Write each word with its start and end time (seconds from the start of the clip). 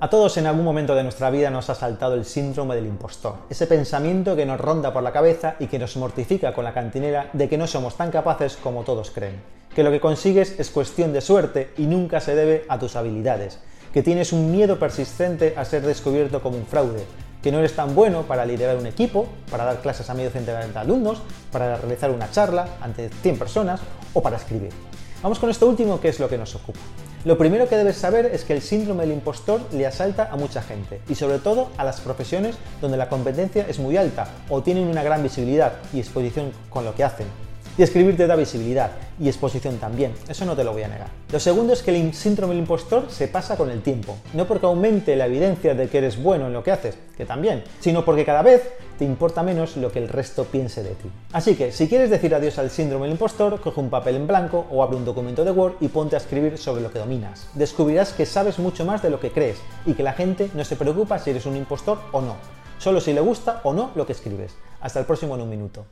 A 0.00 0.08
todos 0.08 0.36
en 0.36 0.46
algún 0.46 0.64
momento 0.64 0.94
de 0.94 1.02
nuestra 1.02 1.28
vida 1.28 1.50
nos 1.50 1.70
ha 1.70 1.74
saltado 1.74 2.14
el 2.14 2.24
síndrome 2.24 2.76
del 2.76 2.86
impostor, 2.86 3.34
ese 3.50 3.66
pensamiento 3.66 4.36
que 4.36 4.46
nos 4.46 4.60
ronda 4.60 4.92
por 4.92 5.02
la 5.02 5.10
cabeza 5.10 5.56
y 5.58 5.66
que 5.66 5.80
nos 5.80 5.96
mortifica 5.96 6.54
con 6.54 6.62
la 6.62 6.72
cantinera 6.72 7.30
de 7.32 7.48
que 7.48 7.58
no 7.58 7.66
somos 7.66 7.96
tan 7.96 8.12
capaces 8.12 8.56
como 8.62 8.84
todos 8.84 9.10
creen, 9.10 9.42
que 9.74 9.82
lo 9.82 9.90
que 9.90 9.98
consigues 9.98 10.54
es 10.60 10.70
cuestión 10.70 11.12
de 11.12 11.20
suerte 11.20 11.72
y 11.76 11.86
nunca 11.86 12.20
se 12.20 12.36
debe 12.36 12.64
a 12.68 12.78
tus 12.78 12.94
habilidades, 12.94 13.58
que 13.92 14.04
tienes 14.04 14.32
un 14.32 14.52
miedo 14.52 14.78
persistente 14.78 15.54
a 15.56 15.64
ser 15.64 15.82
descubierto 15.82 16.40
como 16.42 16.58
un 16.58 16.66
fraude, 16.66 17.04
que 17.42 17.50
no 17.50 17.58
eres 17.58 17.74
tan 17.74 17.96
bueno 17.96 18.22
para 18.22 18.46
liderar 18.46 18.76
un 18.76 18.86
equipo, 18.86 19.26
para 19.50 19.64
dar 19.64 19.80
clases 19.80 20.08
a 20.08 20.14
medio 20.14 20.30
centenar 20.30 20.72
de 20.72 20.78
alumnos, 20.78 21.20
para 21.50 21.76
realizar 21.76 22.12
una 22.12 22.30
charla 22.30 22.68
ante 22.80 23.08
100 23.08 23.36
personas 23.36 23.80
o 24.14 24.22
para 24.22 24.36
escribir. 24.36 24.70
Vamos 25.24 25.40
con 25.40 25.50
esto 25.50 25.66
último 25.66 26.00
que 26.00 26.10
es 26.10 26.20
lo 26.20 26.28
que 26.28 26.38
nos 26.38 26.54
ocupa. 26.54 26.78
Lo 27.24 27.36
primero 27.36 27.68
que 27.68 27.76
debes 27.76 27.96
saber 27.96 28.26
es 28.26 28.44
que 28.44 28.52
el 28.52 28.62
síndrome 28.62 29.02
del 29.02 29.12
impostor 29.12 29.60
le 29.72 29.86
asalta 29.86 30.28
a 30.30 30.36
mucha 30.36 30.62
gente 30.62 31.00
y 31.08 31.16
sobre 31.16 31.38
todo 31.38 31.70
a 31.76 31.84
las 31.84 32.00
profesiones 32.00 32.56
donde 32.80 32.96
la 32.96 33.08
competencia 33.08 33.66
es 33.68 33.80
muy 33.80 33.96
alta 33.96 34.28
o 34.48 34.62
tienen 34.62 34.86
una 34.86 35.02
gran 35.02 35.22
visibilidad 35.22 35.72
y 35.92 35.98
exposición 35.98 36.52
con 36.70 36.84
lo 36.84 36.94
que 36.94 37.02
hacen. 37.02 37.26
Y 37.76 37.82
escribir 37.82 38.16
te 38.16 38.28
da 38.28 38.36
visibilidad 38.36 38.92
y 39.20 39.28
exposición 39.28 39.78
también, 39.78 40.14
eso 40.28 40.44
no 40.44 40.54
te 40.54 40.64
lo 40.64 40.72
voy 40.72 40.82
a 40.82 40.88
negar. 40.88 41.08
Lo 41.32 41.40
segundo 41.40 41.72
es 41.72 41.82
que 41.82 41.90
el 41.90 42.14
síndrome 42.14 42.54
del 42.54 42.62
impostor 42.62 43.06
se 43.10 43.28
pasa 43.28 43.56
con 43.56 43.70
el 43.70 43.82
tiempo, 43.82 44.16
no 44.34 44.46
porque 44.46 44.66
aumente 44.66 45.16
la 45.16 45.26
evidencia 45.26 45.74
de 45.74 45.88
que 45.88 45.98
eres 45.98 46.22
bueno 46.22 46.46
en 46.46 46.52
lo 46.52 46.62
que 46.62 46.72
haces, 46.72 46.96
que 47.16 47.24
también, 47.24 47.64
sino 47.80 48.04
porque 48.04 48.24
cada 48.24 48.42
vez 48.42 48.62
te 48.98 49.04
importa 49.04 49.42
menos 49.42 49.76
lo 49.76 49.92
que 49.92 50.00
el 50.00 50.08
resto 50.08 50.44
piense 50.44 50.82
de 50.82 50.90
ti. 50.90 51.08
Así 51.32 51.54
que, 51.54 51.70
si 51.70 51.88
quieres 51.88 52.10
decir 52.10 52.34
adiós 52.34 52.58
al 52.58 52.70
síndrome 52.70 53.04
del 53.04 53.12
impostor, 53.12 53.60
coge 53.60 53.80
un 53.80 53.90
papel 53.90 54.16
en 54.16 54.26
blanco 54.26 54.66
o 54.70 54.82
abre 54.82 54.96
un 54.96 55.04
documento 55.04 55.44
de 55.44 55.52
Word 55.52 55.74
y 55.80 55.88
ponte 55.88 56.16
a 56.16 56.18
escribir 56.18 56.58
sobre 56.58 56.82
lo 56.82 56.90
que 56.90 56.98
dominas. 56.98 57.48
Descubrirás 57.54 58.12
que 58.12 58.26
sabes 58.26 58.58
mucho 58.58 58.84
más 58.84 59.02
de 59.02 59.10
lo 59.10 59.20
que 59.20 59.30
crees 59.30 59.58
y 59.86 59.94
que 59.94 60.02
la 60.02 60.14
gente 60.14 60.50
no 60.54 60.64
se 60.64 60.76
preocupa 60.76 61.18
si 61.18 61.30
eres 61.30 61.46
un 61.46 61.56
impostor 61.56 61.98
o 62.12 62.20
no, 62.20 62.36
solo 62.78 63.00
si 63.00 63.12
le 63.12 63.20
gusta 63.20 63.60
o 63.62 63.72
no 63.72 63.92
lo 63.94 64.04
que 64.04 64.12
escribes. 64.12 64.54
Hasta 64.80 65.00
el 65.00 65.06
próximo 65.06 65.36
en 65.36 65.42
un 65.42 65.50
minuto. 65.50 65.84